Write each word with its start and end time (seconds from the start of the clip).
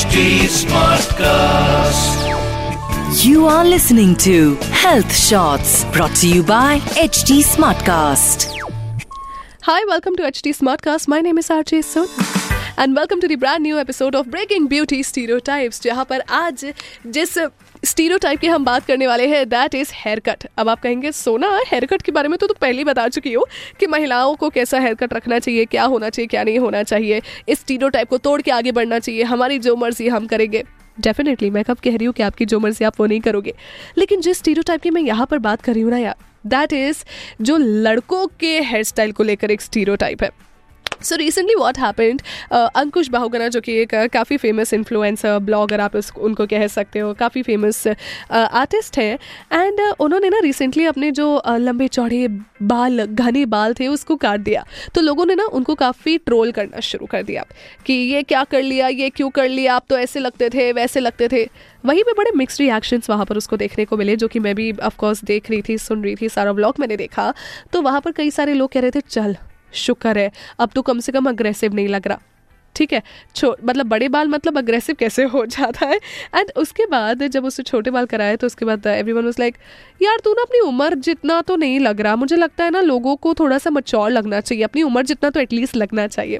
HD 0.00 0.48
Smartcast. 0.48 2.24
You 3.22 3.44
are 3.44 3.66
listening 3.66 4.16
to 4.16 4.54
Health 4.72 5.14
Shots 5.14 5.84
brought 5.92 6.16
to 6.16 6.26
you 6.26 6.42
by 6.42 6.78
HD 6.96 7.42
Smartcast. 7.42 8.48
Hi, 9.60 9.84
welcome 9.88 10.16
to 10.16 10.22
HD 10.22 10.56
Smartcast. 10.56 11.06
My 11.06 11.20
name 11.20 11.36
is 11.36 11.50
RJ 11.50 11.84
Sona. 11.84 12.49
And 12.80 12.96
welcome 12.98 13.20
to 13.20 13.26
the 13.28 13.36
brand 13.38 13.62
new 13.62 13.78
episode 13.78 14.14
of 14.16 14.28
breaking 14.28 14.68
beauty 14.68 15.02
stereotypes 15.04 15.82
जहाँ 15.82 16.04
पर 16.04 16.20
आज 16.30 16.64
जिस 17.06 17.34
stereotype 17.84 18.40
की 18.40 18.46
हम 18.46 18.64
बात 18.64 18.86
करने 18.86 19.06
वाले 19.06 19.26
हैं 19.28 19.48
दैट 19.48 19.74
इज़ 19.74 19.90
हेयर 19.94 20.20
कट 20.20 20.46
अब 20.58 20.68
आप 20.68 20.80
कहेंगे, 20.80 21.12
सोना 21.12 21.50
हेयर 21.66 21.86
कट 21.86 22.02
के 22.02 22.12
बारे 22.12 22.28
में 22.28 22.38
तो 22.38 22.46
तो 22.46 22.54
पहले 22.60 22.78
ही 22.78 22.84
बता 22.84 23.06
चुकी 23.08 23.32
हो 23.32 23.46
कि 23.80 23.86
महिलाओं 23.86 24.34
को 24.34 24.50
कैसा 24.50 24.78
हेयर 24.78 24.94
कट 24.94 25.12
रखना 25.14 25.38
चाहिए, 25.38 25.64
क्या 25.64 25.84
होना 25.84 26.10
चाहिए, 26.10 26.26
क्या 26.26 26.44
नहीं 26.44 26.58
होना 26.58 26.82
चाहिए, 26.82 27.20
इस 27.48 27.60
स्टीरियोटाइप 27.60 28.08
को 28.08 28.18
तोड़ 28.18 28.40
के 28.42 28.50
आगे 28.50 28.72
बढ़ना 28.72 28.98
चाहिए, 28.98 29.22
हमारी 29.24 29.58
जो 29.58 29.76
मर्ज़ी 29.76 30.08
हम 30.08 30.26
करेंगे. 30.26 30.64
डेफिनेटली 30.98 31.50
मैं 31.50 31.64
कब 31.64 31.78
कह 31.84 31.96
रही 31.96 32.06
हूँ 32.06 32.14
कि 32.14 32.22
आपकी 32.22 32.44
जो 32.46 32.60
मर्ज़ी 32.60 32.84
आप 32.84 33.00
वो 33.00 33.06
नहीं 33.06 33.20
करोगे। 33.20 33.54
लेकिन 33.98 34.20
जिस 34.20 34.38
स्टीरियोटाइप 34.38 34.82
की 34.82 34.90
मैं 34.90 35.02
यहाँ 35.02 35.26
पर 35.26 35.38
बात 35.40 35.62
कर 35.62 35.72
रही 35.72 35.82
हूँ 35.82 35.90
ना 35.90 35.98
यार 35.98 36.16
दैट 36.46 36.72
इज़ 36.72 37.04
जो 37.42 37.56
लड़कों 37.56 38.26
के 38.40 38.60
हेयर 38.60 38.84
स्टाइल 38.84 39.12
को 39.12 39.22
लेकर 39.22 39.50
एक 39.50 39.60
स्टीरियोटाइप 39.60 40.22
है। 40.22 40.30
So 41.02 41.16
recently 41.16 41.54
what 41.54 41.78
happened 41.78 42.22
Ankush 42.52 43.08
Bahuguna 43.08 43.48
जो 43.48 43.60
कि 43.60 43.76
एक 43.80 43.94
काफ़ी 44.12 44.36
फ़ेमस 44.36 44.72
इन्फ्लुएंसर 44.74 45.38
ब्लॉगर 45.40 45.80
आप 45.80 45.96
उस 45.96 46.12
उनको 46.18 46.46
कह 46.46 46.66
सकते 46.68 46.98
हो 46.98 47.12
काफ़ी 47.14 47.42
फ़ेमस 47.42 47.86
आर्टिस्ट 48.30 48.98
हैं। 48.98 49.18
एंड 49.52 49.80
उन्होंने 50.00 50.28
ना 50.30 50.38
रिसेंटली 50.40 50.84
अपने 50.86 51.10
जो 51.10 51.42
uh, 51.46 51.56
लंबे 51.58 51.88
चौड़े 51.88 52.28
बाल 52.62 53.04
घने 53.04 53.44
बाल 53.46 53.74
थे 53.74 53.86
उसको 53.88 54.16
काट 54.16 54.40
दिया। 54.40 54.64
तो 54.94 55.00
लोगों 55.00 55.26
ने 55.26 55.34
ना 55.34 55.44
उनको 55.44 55.74
काफ़ी 55.74 56.16
ट्रोल 56.18 56.52
करना 56.52 56.80
शुरू 56.82 57.06
कर 57.06 57.22
दिया। 57.22 57.44
कि 57.86 57.92
ये 57.92 58.22
क्या 58.22 58.44
कर 58.44 58.62
लिया 58.62 58.88
ये 58.88 59.10
क्यों 59.10 59.30
कर 59.30 59.48
लिया 59.48 59.74
आप 59.74 59.84
तो 59.90 59.98
ऐसे 59.98 60.20
लगते 60.20 60.48
थे 60.50 60.70
वैसे 60.72 61.00
लगते 61.00 61.28
थे। 61.28 61.48
वहीं 61.84 62.02
पे 62.04 62.12
बड़े 62.12 62.30
मिक्स 62.36 62.60
रिएक्शंस 62.60 63.10
वहाँ 63.10 63.24
पर 63.24 63.36
उसको 63.36 63.56
देखने 63.56 63.84
को 63.84 63.96
मिले 63.96 64.16
जो 64.16 64.28
कि 64.28 64.38
मैं 64.38 64.54
भी 64.54 64.72
ऑफकोर्स 64.72 65.24
देख 65.24 65.50
रही 65.50 65.62
थी 65.68 65.78
सुन 65.78 66.04
रही 66.04 66.14
थी 66.14 66.28
सारा 66.28 66.52
ब्लॉग 66.52 66.80
मैंने 66.80 66.96
देखा। 66.96 67.32
तो 67.72 67.82
वहाँ 67.82 68.00
पर 68.00 68.12
कई 68.12 68.30
सारे 68.30 68.54
लोग 68.54 68.72
कह 68.72 68.80
रहे 68.80 68.90
थे 68.90 69.00
चल 69.00 69.36
शुक्र 69.72 70.18
है। 70.18 70.30
अब 70.58 70.70
तो 70.74 70.82
कम 70.82 71.00
से 71.00 71.12
कम 71.12 71.28
अग्रेसिव 71.28 71.74
नहीं 71.74 71.88
लग 71.88 72.08
रहा। 72.08 72.20
ठीक 72.76 72.92
है? 72.92 73.02
छो 73.34 73.56
मतलब 73.64 73.86
बड़े 73.86 74.08
बाल 74.08 74.28
मतलब 74.28 74.58
अग्रेसिव 74.58 74.96
कैसे 74.98 75.24
हो 75.24 75.44
जाता 75.46 75.86
है? 75.86 75.96
एंड 76.34 76.52
उसके 76.56 76.86
बाद 76.86 77.26
जब 77.26 77.44
उससे 77.44 77.62
छोटे 77.62 77.90
बाल 77.90 78.06
कराए 78.06 78.36
तो 78.36 78.46
उसके 78.46 78.64
बाद 78.64 78.86
एवरी 78.86 79.12
वन 79.12 79.32
लाइक 79.40 79.56
यार, 80.02 80.18
तू 80.24 80.32
ना 80.32 80.42
अपनी 80.42 80.60
उम्र 80.60 80.94
जितना 80.94 81.40
तो 81.42 81.56
नहीं 81.56 81.80
लग 81.80 82.00
रहा। 82.00 82.16
मुझे 82.16 82.36
लगता 82.36 82.64
है 82.64 82.70
ना, 82.70 82.80
लोगों 82.80 83.16
को 83.16 83.34
थोड़ा 83.34 83.58
सा 83.58 83.70
मचौर 83.70 84.10
लगना 84.10 84.40
चाहिए। 84.40 84.64
अपनी 84.64 84.82
उम्र 84.82 85.02
जितना 85.02 85.30
तो 85.30 85.40
एटलीस्ट 85.40 85.76
लगना 85.76 86.06
चाहिए। 86.06 86.38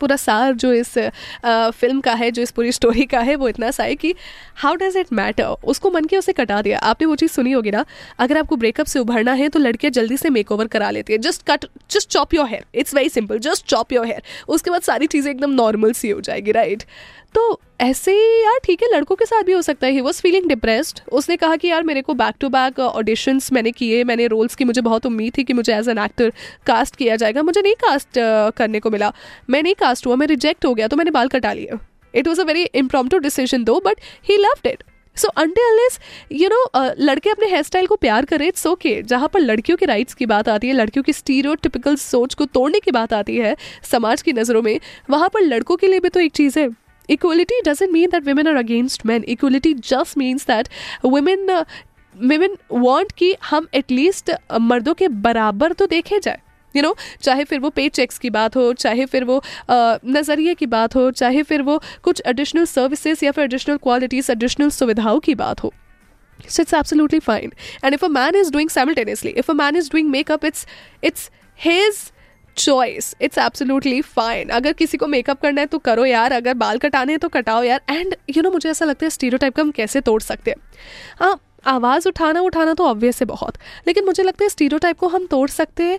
पूरा 0.00 0.16
सार 0.16 0.54
जो 0.54 0.72
इस 0.72 0.96
आ, 0.98 1.70
फ़िल्म 1.70 2.00
का 2.00 2.12
है 2.14 2.30
जो 2.30 2.42
इस 2.42 2.50
पूरी 2.50 2.72
स्टोरी 2.72 3.04
का 3.04 3.20
है 3.20 3.36
वो 3.36 3.48
इतना 3.48 3.70
सा 3.70 3.84
है 3.84 3.94
कि 3.94 4.14
हाउ 4.56 4.74
डज 4.76 4.96
इट 4.96 5.12
मैटर 5.12 5.44
उसको 5.64 5.90
मन 5.90 6.04
के 6.04 6.16
उसे 6.16 6.32
कटा 6.32 6.60
दिया। 6.62 6.78
आपने 6.80 7.06
वो 7.06 7.16
चीज़ 7.16 7.32
सुनी 7.32 7.52
होगी 7.52 7.70
ना 7.70 7.84
अगर 8.18 8.38
आपको 8.38 8.56
ब्रेकअप 8.56 8.86
से 8.86 8.98
उभरना 8.98 9.32
है 9.32 9.48
तो 9.48 9.58
लड़कियाँ 9.58 9.90
जल्दी 9.92 10.16
से 10.16 10.30
मेक 10.30 10.52
ओवर 10.52 10.66
करा 10.66 10.90
लेती 10.90 11.12
है। 11.12 11.18
Just 11.18 11.42
cut 11.50 11.64
just 11.90 12.10
chop 12.10 12.34
your 12.34 12.46
hair 12.46 12.64
it's 12.74 12.94
very 12.94 13.08
simple 13.08 13.38
just 13.40 13.66
chop 13.66 13.92
your 13.92 14.06
hair 14.06 14.22
उसके 14.48 14.70
बाद 14.70 14.82
सारी 14.82 15.06
चीज़ें 15.06 15.30
एकदम 15.30 15.50
नॉर्मल 15.52 15.92
सी 15.92 16.10
हो 16.10 16.20
जाएगी 16.20 16.52
राइट 16.52 16.82
तो 17.34 17.60
ऐसे 17.80 18.12
यार 18.12 18.58
ठीक 18.64 18.82
है 18.82 18.88
लड़कों 18.92 19.14
के 19.16 19.24
साथ 19.26 19.42
भी 19.42 19.52
हो 19.52 19.60
सकता 19.62 19.86
है। 19.86 19.92
ही 19.92 20.00
वॉज़ 20.00 20.20
फीलिंग 20.22 20.46
डिप्रेस्ड 20.48 21.00
उसने 21.12 21.36
कहा 21.36 21.56
कि 21.56 21.68
यार 21.68 21.82
मेरे 21.82 22.02
को 22.02 22.14
बैक 22.14 22.34
टू 22.40 22.48
बैक 22.48 22.78
ऑडिशंस 22.80 23.52
मैंने 23.52 23.70
किए 23.72 24.04
मैंने 24.04 24.26
रोल्स 24.26 24.54
की 24.54 24.64
मुझे 24.64 24.80
बहुत 24.80 25.06
उम्मीद 25.06 25.36
थी 25.38 25.44
कि 25.44 25.52
मुझे 25.52 25.74
एज 25.74 25.88
एन 25.88 25.98
एक्टर 25.98 26.32
कास्ट 26.66 26.96
किया 26.96 27.16
जाएगा। 27.16 27.42
मुझे 27.42 27.62
नहीं 27.62 27.74
कास्ट 27.74 28.08
uh, 28.08 28.56
करने 28.56 28.80
को 28.80 28.90
मिला। 28.90 29.12
मैं 29.50 29.62
नहीं 29.62 29.74
कास्ट 29.74 30.06
हुआ 30.06 30.16
मैं 30.16 30.26
रिजेक्ट 30.26 30.64
हो 30.64 30.74
गया 30.74 30.88
तो 30.88 30.96
मैंने 30.96 31.10
बाल 31.10 31.28
कटा 31.28 31.52
लिए। 31.52 31.78
It 32.14 32.28
was 32.28 32.40
a 32.40 32.44
very 32.44 32.62
impromptu 32.74 33.18
decision 33.18 33.64
though 33.64 33.80
but 33.80 34.00
he 34.28 34.36
loved 34.36 34.66
it 34.66 34.82
so 35.16 35.28
until 35.28 35.88
you 36.32 36.48
know 36.48 36.64
लड़के 37.00 37.30
अपने 37.30 37.46
हेयर 37.46 37.62
स्टाइल 37.62 37.86
को 37.86 37.96
प्यार 37.96 38.24
करें 38.24 38.46
इट्स 38.46 38.66
ओके 38.66 39.00
जहाँ 39.02 39.28
पर 39.28 39.40
लड़कियों 39.40 39.76
के 39.76 39.86
राइट्स 39.86 40.14
की 40.14 40.26
बात 40.26 40.48
आती 40.48 40.68
है 40.68 40.74
लड़कियों 40.74 41.02
की 41.02 41.12
स्टीरियो 41.12 41.96
सोच 41.96 42.34
को 42.34 42.44
तोड़ने 42.44 42.80
की 42.80 42.90
बात 42.90 43.12
आती 43.12 43.36
है 43.36 43.56
समाज 43.90 44.22
की 44.22 44.32
नज़रों 44.32 44.62
में 44.62 44.78
वहाँ 45.10 45.28
पर 45.28 45.40
लड़कों 45.42 45.76
के 45.76 45.86
लिए 45.86 46.00
भी 46.00 46.08
तो 46.08 46.20
एक 46.20 46.32
चीज़ 46.32 46.58
है। 46.58 46.68
Equality 47.10 47.60
does 47.66 47.82
it 47.82 47.90
mean 47.90 48.10
that 48.10 48.24
are 48.24 48.48
are 48.48 48.56
against 48.56 49.06
man 49.06 49.24
equality 49.28 49.74
just 49.74 50.18
means 50.18 50.46
that 50.46 50.68
women 51.04 51.48
want 52.32 52.56
want 52.72 53.12
hum 53.12 53.34
हम 53.50 53.66
एटलीस्ट 53.74 54.30
uh, 54.30 54.58
मर्दों 54.60 54.94
के 54.94 55.08
बराबर 55.08 55.72
तो 55.72 55.86
देखे 55.86 56.18
जाए। 56.18 56.40
यू 56.74 56.82
you 56.82 56.82
नो 56.82 56.88
know, 56.88 57.22
चाहे 57.22 57.44
फिर 57.44 57.60
वो 57.60 57.70
पे 57.70 57.88
चेक्स 57.88 58.18
की 58.18 58.30
बात 58.30 58.56
हो 58.56 58.72
चाहे 58.72 59.06
फिर 59.06 59.24
वो 59.24 59.38
uh, 59.38 59.98
नज़रिए 60.06 60.54
की 60.54 60.66
बात 60.66 60.96
हो 60.96 61.10
चाहे 61.10 61.42
फिर 61.42 61.62
वो 61.62 61.80
कुछ 62.02 62.22
एडिशनल 62.26 62.64
सर्विसेज़ 62.64 63.24
या 63.24 63.32
फिर 63.32 63.44
एडिशनल 63.44 63.76
क्वालिटीज 63.76 64.30
एडिशनल 64.30 64.70
सुविधाओं 64.70 65.20
की 65.20 65.34
बात 65.34 65.62
हो। 65.64 65.72
So 66.48 66.62
it's 66.62 66.74
absolutely 66.74 67.18
fine 67.18 67.52
and 67.84 67.94
if 67.94 68.04
a 68.04 68.08
man 68.08 68.34
is 68.34 68.52
doing 68.52 68.70
simultaneously 68.70 69.30
if 69.30 69.50
a 69.50 69.54
man 69.54 69.76
is 69.76 69.90
doing 69.92 70.10
makeup 70.10 70.44
it's 70.44 70.66
it's 71.04 71.30
his 71.64 72.12
choice 72.56 73.14
it's 73.22 73.38
absolutely 73.38 74.00
fine 74.00 74.48
अगर 74.48 74.72
किसी 74.72 74.98
को 74.98 75.06
मेकअप 75.06 75.40
करना 75.40 75.60
है 75.60 75.66
तो 75.66 75.78
करो 75.78 76.04
यार। 76.04 76.32
अगर 76.32 76.54
बाल 76.54 76.78
कटाने 76.78 77.12
हैं 77.12 77.18
तो 77.18 77.28
कटाओ 77.28 77.62
यार। 77.62 77.80
एंड 77.90 78.14
यू 78.36 78.42
नो 78.42 78.50
मुझे 78.50 78.70
ऐसा 78.70 78.84
लगता 78.84 79.06
है 79.06 79.10
स्टीरियो 79.10 79.38
टाइप 79.38 79.54
का 79.54 79.62
हम 79.62 79.70
कैसे 79.70 80.00
तोड़ 80.00 80.22
सकते 80.22 80.50
हैं? 80.50 80.56
हाँ 81.20 81.40
आवाज़ 81.66 82.08
उठाना 82.08 82.40
उठाना 82.40 82.74
तो 82.74 82.84
ऑब्वियस 82.84 83.20
है 83.20 83.26
बहुत। 83.26 83.54
लेकिन 83.86 84.04
मुझे 84.04 84.22
लगता 84.22 84.44
है 84.44 84.48
स्टीरियो 84.48 84.78
टाइप 84.78 84.98
को 84.98 85.08
हम 85.08 85.26
तोड़ 85.26 85.48
सकते 85.50 85.84
हैं 85.84 85.98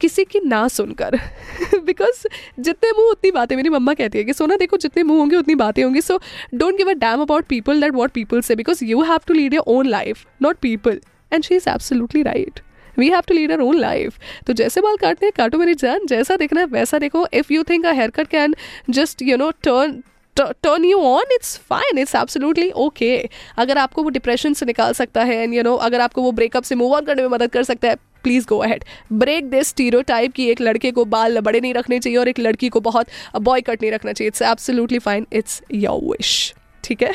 किसी 0.00 0.24
की 0.24 0.40
ना 0.40 0.68
सुनकर। 0.68 1.18
बिकॉज़ 1.84 2.26
जितने 2.60 2.90
मुँह, 2.92 3.10
उतनी 3.10 3.30
बातें। 3.30 3.56
मेरी 3.56 3.68
मम्मा 3.68 3.94
कहती 3.94 4.18
है 4.18 4.24
कि, 4.24 4.32
सोना, 4.32 4.56
देखो, 4.56 4.76
जितने 4.76 5.02
मुँह 5.02 5.18
होंगे, 5.18 5.36
उतनी 5.36 5.54
बातें 5.54 5.82
होंगी। 5.84 6.00
So 6.00 6.20
don't 6.54 6.76
give 6.76 6.90
a 6.90 6.94
damn 6.94 7.22
about 7.22 7.44
people 7.44 7.80
that 7.80 7.92
what 7.92 8.10
people 8.10 8.40
say 8.40 8.56
because 8.56 8.84
you 8.84 9.02
have 9.02 9.20
to 9.26 9.34
lead 9.34 9.54
your 9.54 9.64
own 9.66 9.86
life 9.86 10.26
not 10.42 10.56
people 10.56 11.00
and 11.32 11.44
she 11.44 11.54
is 11.54 11.68
absolutely 11.68 12.22
right 12.22 12.60
we 13.00 13.08
have 13.10 13.22
to 13.28 13.34
lead 13.34 13.52
our 13.52 13.60
own 13.60 13.78
life 13.78 14.18
तो 14.46 14.52
जैसे 14.52 14.80
बाल 14.80 14.96
काटते 14.96 15.26
हैं, 15.26 15.32
काटो 15.36 15.58
मेरी 15.58 15.74
जान, 15.76 16.06
जैसा 16.06 16.36
देखना 16.36 16.60
है, 16.60 16.66
वैसा 16.68 16.98
देखो। 16.98 17.26
If 17.32 17.52
you 17.52 17.62
think 17.62 17.86
a 17.86 17.92
hair 17.92 18.10
cut 18.10 18.28
can 18.28 18.54
just 18.90 19.22
you 19.22 19.36
know 19.36 19.50
turn 19.64 20.02
turn 20.36 20.84
you 20.84 20.98
on 20.98 21.32
it's 21.32 21.56
fine 21.70 21.98
it's 21.98 22.14
absolutely 22.14 22.70
okay 22.78 23.16
अगर 23.58 23.78
आपको 23.78 24.02
वो 24.02 24.08
डिप्रेशन 24.10 24.52
से 24.54 24.66
निकाल 24.66 24.92
सकता 24.92 25.24
है 25.24 25.36
एंड 25.36 25.54
यू 25.54 25.62
नो 25.62 25.74
अगर 25.78 26.00
आपको 26.00 26.22
वो 26.22 26.30
ब्रेकअप 26.32 26.62
से 26.64 26.74
मूव 26.74 26.94
ऑन 26.94 27.04
करने 27.04 27.22
में 27.22 27.28
मदद 27.28 27.50
कर 27.50 27.62
सकता 27.62 27.88
है 27.88 27.96
please 28.22 28.46
go 28.48 28.58
ahead 28.58 28.84
break 29.12 29.50
this 29.50 29.68
stereotype 30.02 30.32
की 30.32 30.48
एक 30.50 30.60
लड़के 30.60 30.90
को 30.90 31.04
बाल 31.06 31.40
बड़े 31.40 31.60
नहीं 31.60 31.74
रखने 31.74 31.98
चाहिए 31.98 32.18
और 32.18 32.28
एक 32.28 32.38
लड़की 32.38 32.68
को 32.68 32.80
बहुत 32.80 33.06
बॉय 33.40 33.60
कट 33.60 33.82
नहीं 33.82 33.92
रखना 33.92 34.12
चाहिए. 34.12 34.28
It's 34.28 34.42
absolutely 34.42 34.98
fine 34.98 35.26
it's 35.32 35.62
your 35.74 36.00
wish 36.04 36.54
ठीक 36.84 37.02
है 37.02 37.12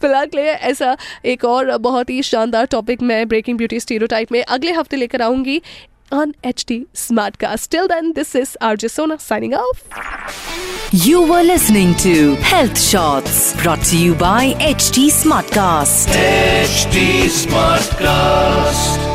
फ़िलहाल 0.00 0.26
के 0.26 0.36
लिए 0.36 0.52
ऐसा 0.70 0.96
एक 1.34 1.44
और 1.44 1.76
बहुत 1.78 2.10
ही 2.10 2.22
शानदार 2.22 2.66
टॉपिक 2.76 3.02
मैं 3.12 3.26
ब्रेकिंग 3.28 3.58
ब्यूटी 3.58 3.80
स्टीरो 3.80 4.06
में 4.32 4.42
अगले 4.42 4.72
हफ़्ते 4.72 4.96
लेकर 4.96 5.22
आऊँगी 5.22 5.60
on 6.12 6.34
HT 6.44 6.86
Smartcast. 6.92 7.70
Till 7.70 7.88
then, 7.88 8.12
this 8.12 8.34
is 8.34 8.56
RJ 8.60 8.90
Sona 8.90 9.18
signing 9.18 9.54
off. 9.54 9.82
You 10.92 11.22
were 11.22 11.42
listening 11.42 11.94
to 11.96 12.34
Health 12.36 12.78
Shots 12.78 13.54
brought 13.62 13.82
to 13.84 13.98
you 13.98 14.14
by 14.14 14.52
HT 14.60 15.08
Smartcast. 15.10 16.08
HD 16.08 17.06
Smartcast. 17.40 19.11